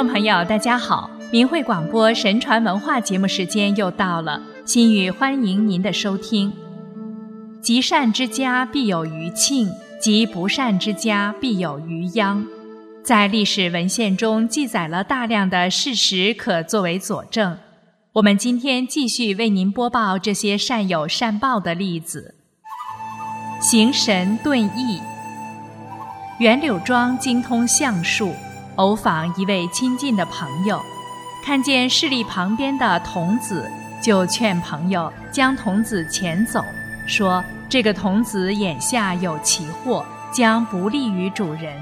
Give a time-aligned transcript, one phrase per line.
[0.00, 1.10] 众朋友，大家好！
[1.30, 6.50] 明慧广播神传文化节目时间又到了，心语欢迎您的收听。
[7.60, 12.42] 积善之家必有余庆，积不善之家必有余殃。
[13.04, 17.58] 在历史文献中记载了大量的事实，可作为佐证。
[18.14, 22.36] 我们今天继续为您播报这些善有善报的例子。
[23.60, 24.98] 行神遁异，
[26.38, 28.32] 袁柳庄精通相术。
[28.80, 30.80] 偶访一位亲近的朋友，
[31.44, 33.70] 看见势力旁边的童子，
[34.02, 36.64] 就劝朋友将童子遣走，
[37.06, 41.76] 说这个童子眼下有奇祸，将不利于主人。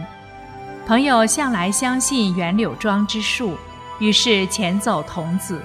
[0.88, 3.56] 朋友向来相信袁柳庄之术，
[4.00, 5.62] 于是遣走童子。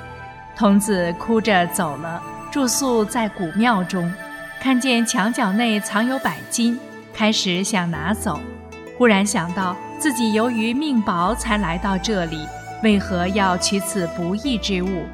[0.55, 4.13] 童子哭着走了，住宿在古庙中，
[4.61, 6.79] 看见墙角内藏有百金，
[7.12, 8.40] 开始想拿走，
[8.99, 9.75] 忽然想到。
[9.99, 12.46] 自己由于命薄才来到这里，
[12.84, 15.05] 为何要取此不义之物？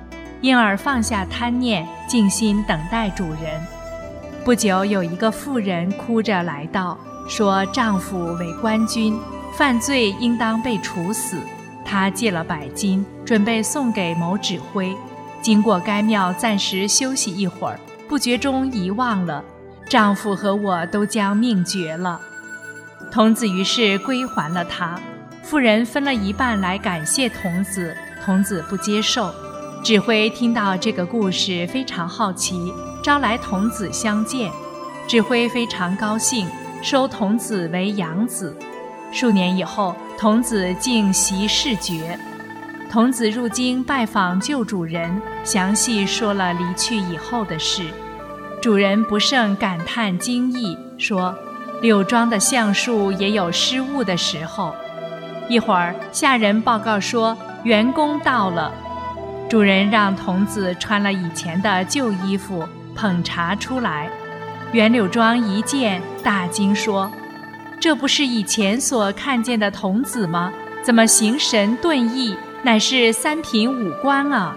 [0.42, 3.62] 因而放下贪念，静心等待主人。
[4.44, 9.20] 不久，有一个妇人哭着来到，说丈夫为官军，
[9.54, 11.38] 犯罪应当被处死。
[11.86, 14.96] 她借了百金，准备送给某指挥。
[15.42, 19.44] 经过该庙暂时休息一会儿，不觉中遗忘了，
[19.88, 22.20] 丈夫和我都将命绝了。
[23.12, 25.00] 童子于是归还了他，
[25.42, 29.34] 妇人分了一半来感谢童子，童子不接受。
[29.84, 34.52] 指挥听到这个故事非常好奇，招来童子相见。
[35.08, 36.48] 指挥非常高兴，
[36.84, 38.56] 收童子为养子。
[39.12, 42.20] 数年以后，童子竟袭世爵。
[42.92, 47.84] 童子入京拜访旧主人，详细说了离去以后的事。
[48.62, 51.36] 主人不胜感叹惊异，说。
[51.82, 54.76] 柳庄的橡树也有失误的时候。
[55.48, 58.72] 一会儿，下人报告说员工到了。
[59.50, 62.64] 主人让童子穿了以前的旧衣服，
[62.94, 64.08] 捧茶出来。
[64.72, 67.12] 袁柳庄一见，大惊说
[67.82, 70.54] ：“这不是以前所看见的童子吗？
[70.84, 74.56] 怎么形神遁异，乃是三品武官啊？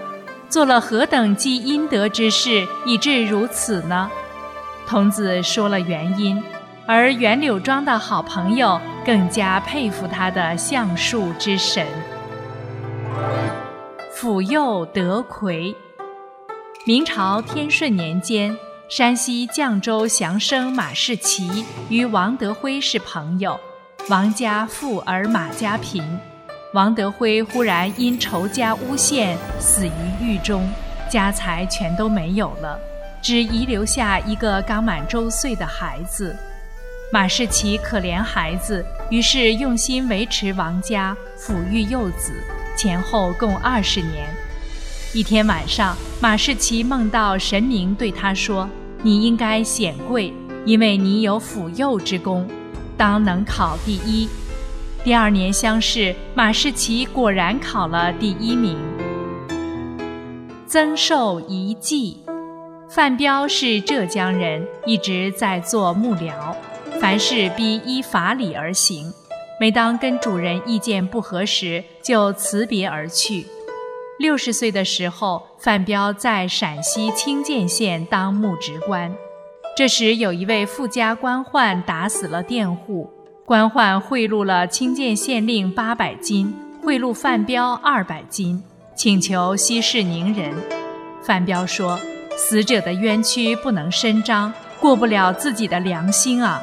[0.50, 4.10] 做了何等积阴德之事，以致如此呢？”
[4.86, 6.42] 童子说了原因。
[6.86, 11.86] 而袁柳庄的好朋友更加佩服他的相术之神。
[14.12, 15.74] 辅佑德魁。
[16.84, 18.56] 明朝天顺年间，
[18.88, 23.58] 山西绛州降生马士奇与王德辉是朋友，
[24.08, 26.02] 王家富而马家贫。
[26.74, 30.68] 王德辉忽然因仇家诬陷，死于狱中，
[31.08, 32.76] 家财全都没有了，
[33.20, 36.36] 只遗留下一个刚满周岁的孩子。
[37.12, 42.32] 马士奇可怜孩子，于是用心维持王家，抚育幼子，
[42.74, 44.26] 前后共二十年。
[45.12, 48.66] 一天晚上，马士奇梦到神明对他说
[49.04, 50.32] ：“你应该显贵，
[50.64, 52.48] 因为你有抚幼之功，
[52.96, 54.26] 当能考第一。”
[55.04, 58.78] 第二年乡试，马士奇果然考了第一名。
[60.66, 62.24] 增寿遗迹，
[62.88, 66.32] 范彪是浙江人，一直在做幕僚。
[67.02, 69.12] 凡事必依法理而行，
[69.58, 73.44] 每当跟主人意见不合时，就辞别而去。
[74.20, 79.12] 六十岁的时候，范彪在陕西清涧县当牧职官。
[79.76, 83.10] 这时，有一位富家官宦打死了佃户，
[83.44, 88.62] 官宦贿赂了清涧县令八百金，贿赂范彪二百金，
[88.94, 90.54] 请求息事宁人。
[91.20, 91.98] 范彪说
[92.38, 96.62] ：“死者的冤屈不能伸张，过不了自己的良心啊。”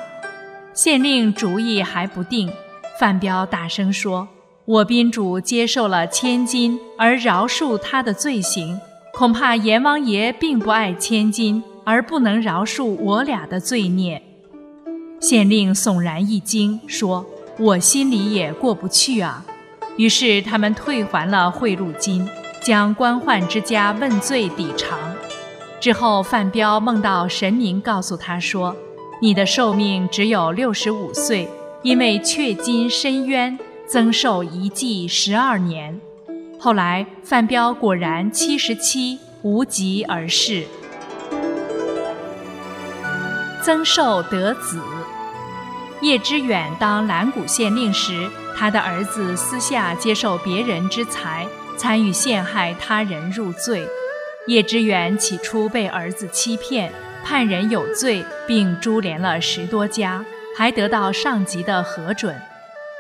[0.81, 2.50] 县令主意还不定，
[2.97, 4.25] 范彪大声说
[4.63, 8.79] ：“我宾主接受了千金而饶恕他的罪行，
[9.13, 14.24] 恐怕阎王爷并不爱千金，而不能饶恕我俩的罪孽。”
[15.19, 17.25] 县令悚然一惊，说
[17.59, 19.44] ：“我心里也过不去啊。”
[20.00, 22.25] 于是他们退还了贿赂金，
[22.63, 24.98] 将官宦之家问罪抵偿。
[25.81, 28.74] 之后，范彪梦到神明告诉他说。
[29.21, 31.45] 你的寿命只有六十五岁，
[31.83, 36.00] 因为却金申冤，增寿一季十二年。
[36.57, 40.63] 后来范彪果然七十七，无疾而逝。
[43.62, 44.80] 增寿得子。
[46.00, 51.45] 叶之远当兰谷县令时，他的儿子私下接受别人之财，
[51.75, 53.86] 参与陷害他人入罪。
[54.48, 56.89] 叶之远起初被儿子欺骗。
[57.24, 60.24] 判人有罪，并株连了十多家，
[60.57, 62.36] 还得到上级的核准。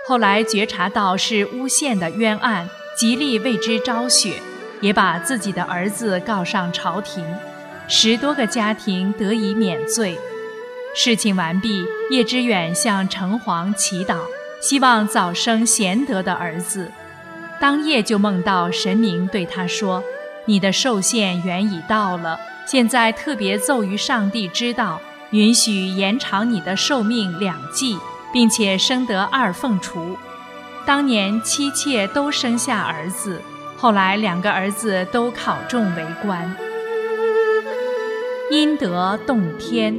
[0.07, 4.41] 后来觉察到是诬陷的冤案，极力为之昭雪，
[4.81, 7.23] 也把自己的儿子告上朝廷，
[7.87, 10.17] 十多个家庭得以免罪。
[10.95, 14.17] 事情完毕，叶知远向城隍祈祷，
[14.59, 16.91] 希望早生贤德的儿子。
[17.59, 20.03] 当夜就梦到神明对他说
[20.45, 22.39] ：“你的寿限原已到了，
[22.69, 25.01] 现在特别奏于上帝知道，
[25.31, 27.97] 允许延长你的寿命两季，
[28.31, 30.15] 并且生得二凤雏。”
[30.85, 33.41] 当年妻妾都生下儿子，
[33.75, 36.55] 后来两个儿子都考中为官。
[38.51, 39.97] 阴德动天。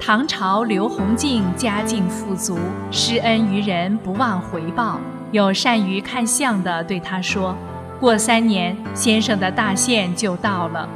[0.00, 2.58] 唐朝刘弘敬家境富足，
[2.90, 4.98] 施恩于人不忘回报。
[5.30, 7.56] 有善于看相的对他说
[8.00, 10.88] ：“过三年，先生的大限就到了。”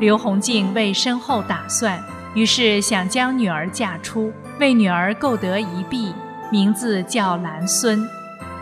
[0.00, 2.00] 刘洪敬为身后打算，
[2.34, 6.12] 于是想将女儿嫁出，为女儿购得一婢，
[6.52, 8.08] 名字叫兰孙。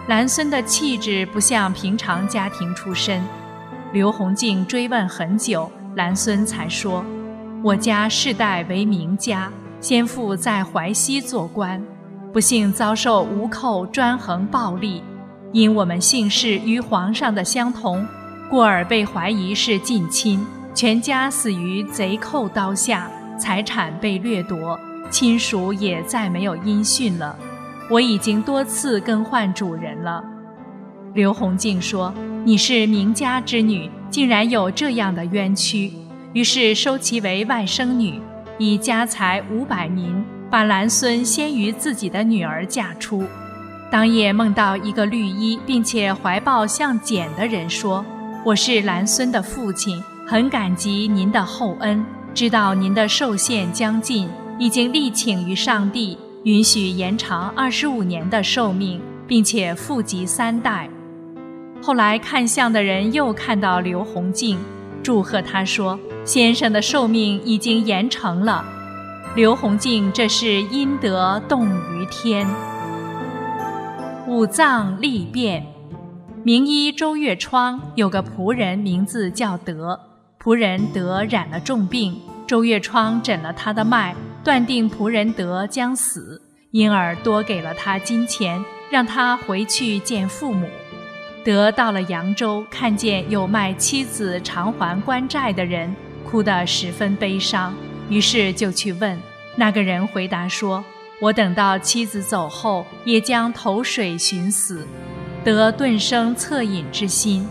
[0.08, 3.22] 兰孙的气质不像平常家庭出身。
[3.92, 7.04] 刘洪敬追问很久，兰孙才说
[7.62, 11.82] ：“我家世代为名家，先父在淮西做官。”
[12.32, 15.02] 不幸遭受吴寇专横暴力，
[15.52, 18.06] 因我们姓氏与皇上的相同，
[18.50, 20.44] 故而被怀疑是近亲，
[20.76, 24.78] 全家死于贼寇刀下，财产被掠夺，
[25.08, 27.34] 亲属也再没有音讯了。
[27.88, 30.22] 我已经多次更换主人了。
[31.14, 32.12] 刘洪敬说
[32.44, 35.90] ：“你是名家之女，竟然有这样的冤屈。”
[36.34, 38.20] 于是收其为外甥女，
[38.58, 40.22] 以家财五百民。
[40.50, 43.24] 把兰孙先于自己的女儿嫁出，
[43.90, 48.04] 当夜梦到一个绿衣并且怀抱像茧的人说
[48.44, 52.04] ：“我是兰孙的父亲，很感激您的厚恩。
[52.34, 54.28] 知道您的寿限将近，
[54.58, 60.90] 已经力请于上帝，允许延长二十五年的寿命，并且富及三代。”
[61.80, 64.58] 后来看相的人又看到刘洪敬，
[65.00, 65.96] 祝贺他说
[66.26, 68.64] ：“先生的寿命已经延长了。”
[69.36, 72.46] 刘洪敬，这是阴德动于天。
[74.26, 75.64] 五脏立变，
[76.42, 80.00] 名医周月窗有个仆人，名字叫德。
[80.46, 82.16] 仆人德染了重病，
[82.46, 84.14] 周月窗诊了他的脉，
[84.44, 86.40] 断定仆人德将死，
[86.70, 90.68] 因而多给了他金钱，让他回去见父母。
[91.44, 95.92] 德到了扬州，看见有卖妻子偿还官债的人，
[96.24, 97.74] 哭得十分悲伤。
[98.08, 99.18] 于是就去问，
[99.56, 100.84] 那个人回答说
[101.20, 104.86] ：“我等到妻子走后，也将投水寻死。”
[105.42, 107.44] 得顿生恻隐之心，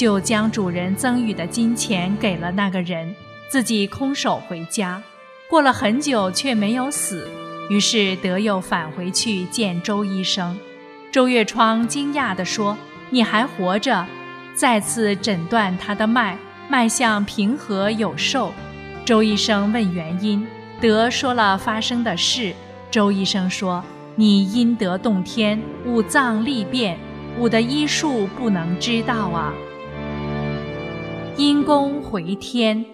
[0.00, 3.14] 就将主人赠予的金钱给了那个人，
[3.50, 5.02] 自己空手回家。
[5.46, 7.28] 过了很久却没有死，
[7.68, 10.58] 于是德又返回去见周医生。
[11.12, 12.78] 周月窗惊讶地说
[13.12, 14.06] ：“你还活着？”
[14.56, 18.54] 再次诊断他的脉，脉象平和有寿。
[19.04, 20.46] 周医生问原因，
[20.80, 22.54] 德说了发生的事。
[22.90, 23.84] 周医生说
[24.16, 26.98] ：“你阴德动天，五脏立变，
[27.38, 29.52] 我的医术不能知道啊。”
[31.40, 32.84] 阴公回天。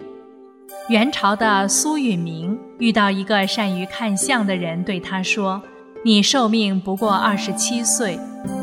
[0.89, 5.61] 元朝的苏允明遇到一个善于看相的人，对他说
[6.07, 8.17] ：“你寿命不过二十七岁。”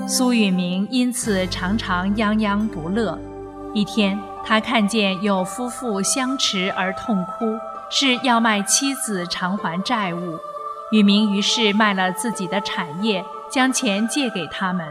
[0.07, 3.19] 苏允明因此常常泱泱不乐。
[3.73, 4.17] 一天。
[4.45, 7.45] 他看见有夫妇相持而痛哭，
[7.89, 10.37] 是要卖妻子偿还债务。
[10.91, 14.87] 宇明于是卖了自己的产业，将钱借给他们。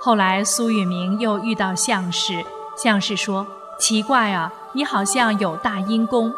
[0.00, 2.44] 后来苏宇明又遇到相士，
[2.76, 3.46] 相士说
[3.78, 6.32] ：“奇怪啊，你好像有大阴功。”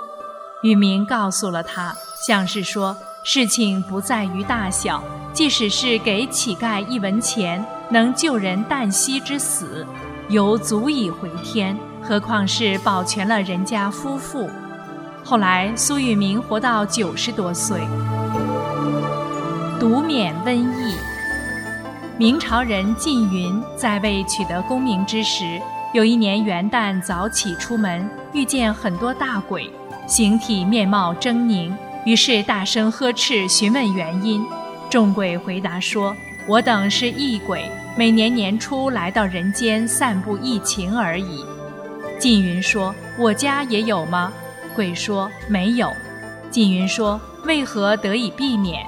[0.63, 1.95] 宇明告诉了他，
[2.27, 5.03] 相士说：“事情不在于大小，
[5.33, 9.87] 即使是给乞丐一文钱，能救人旦夕之死，
[10.29, 14.49] 犹足以回天。”何况是保全了人家夫妇。
[15.25, 17.81] 后来苏玉明活到九十多岁，
[19.81, 20.95] 独免瘟疫。
[22.17, 25.61] 明朝人靳云在未取得功名之时，
[25.97, 29.73] 有一年元旦早起出门，遇见很多大鬼，
[30.07, 31.73] 形体面貌狰狞，
[32.05, 34.45] 于是大声呵斥，询问原因。
[34.91, 36.15] 众鬼回答说
[36.47, 37.65] ：“我等是异鬼，
[37.97, 41.43] 每年年初来到人间散布疫情而已。”
[42.21, 44.31] 缙云说：“我家也有吗？”
[44.77, 45.91] 鬼说：“没有。”
[46.53, 48.85] 缙云说：“为何得以避免？”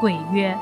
[0.00, 0.56] 鬼曰：“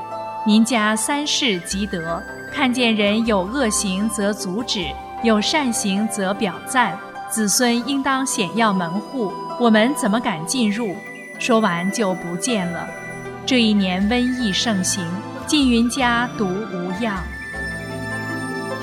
[0.45, 4.87] 您家三世积德，看见人有恶行则阻止，
[5.23, 6.97] 有善行则表赞，
[7.29, 10.95] 子孙应当显耀门户，我们怎么敢进入？”
[11.39, 12.87] 说完就不见了。
[13.45, 15.05] 这一年瘟疫盛行，
[15.45, 17.23] 缙云家独无恙。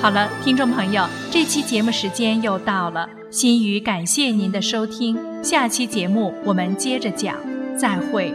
[0.00, 7.37] 好了，听众朋友，这期节目时间又到了，心语感谢您的收听，下期节目我们接着讲，
[7.76, 8.33] 再会。